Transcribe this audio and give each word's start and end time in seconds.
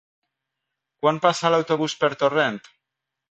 Quan 1.03 1.19
passa 1.27 1.51
l'autobús 1.55 1.97
per 2.05 2.11
Torrent? 2.25 2.59